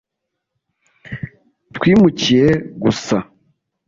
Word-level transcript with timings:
Twimukiye 1.75 2.43
gusa 2.81 3.17